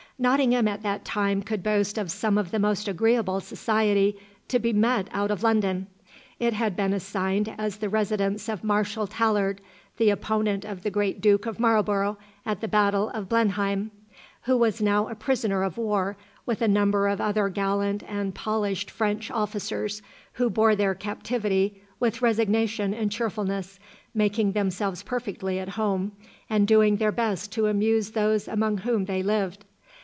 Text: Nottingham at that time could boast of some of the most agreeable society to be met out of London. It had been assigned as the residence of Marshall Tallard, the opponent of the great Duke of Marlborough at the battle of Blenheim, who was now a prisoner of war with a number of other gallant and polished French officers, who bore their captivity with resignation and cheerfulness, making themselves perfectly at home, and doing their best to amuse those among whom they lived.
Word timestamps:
Nottingham 0.19 0.67
at 0.67 0.83
that 0.83 1.03
time 1.03 1.41
could 1.41 1.63
boast 1.63 1.97
of 1.97 2.11
some 2.11 2.37
of 2.37 2.51
the 2.51 2.59
most 2.59 2.87
agreeable 2.87 3.39
society 3.39 4.19
to 4.49 4.59
be 4.59 4.71
met 4.71 5.07
out 5.13 5.31
of 5.31 5.41
London. 5.41 5.87
It 6.39 6.53
had 6.53 6.75
been 6.75 6.93
assigned 6.93 7.51
as 7.57 7.77
the 7.77 7.89
residence 7.89 8.47
of 8.47 8.63
Marshall 8.63 9.07
Tallard, 9.07 9.61
the 9.97 10.11
opponent 10.11 10.63
of 10.63 10.83
the 10.83 10.91
great 10.91 11.21
Duke 11.21 11.47
of 11.47 11.59
Marlborough 11.59 12.19
at 12.45 12.61
the 12.61 12.67
battle 12.67 13.09
of 13.09 13.29
Blenheim, 13.29 13.89
who 14.43 14.55
was 14.57 14.79
now 14.79 15.07
a 15.07 15.15
prisoner 15.15 15.63
of 15.63 15.79
war 15.79 16.17
with 16.45 16.61
a 16.61 16.67
number 16.67 17.07
of 17.07 17.19
other 17.19 17.49
gallant 17.49 18.03
and 18.07 18.35
polished 18.35 18.91
French 18.91 19.31
officers, 19.31 20.03
who 20.33 20.51
bore 20.51 20.75
their 20.75 20.93
captivity 20.93 21.81
with 21.99 22.21
resignation 22.21 22.93
and 22.93 23.11
cheerfulness, 23.11 23.79
making 24.13 24.51
themselves 24.51 25.01
perfectly 25.01 25.57
at 25.57 25.69
home, 25.69 26.11
and 26.47 26.67
doing 26.67 26.97
their 26.97 27.11
best 27.11 27.51
to 27.53 27.65
amuse 27.65 28.11
those 28.11 28.47
among 28.47 28.77
whom 28.77 29.05
they 29.05 29.23
lived. 29.23 29.65